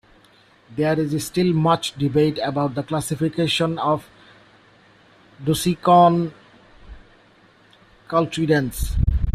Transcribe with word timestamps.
There 0.75 0.99
is 0.99 1.23
still 1.23 1.53
much 1.53 1.93
debate 1.95 2.39
about 2.41 2.73
the 2.73 2.81
classification 2.81 3.77
of 3.77 4.09
"Dusicyon" 5.45 6.31
cultridens". 8.07 8.95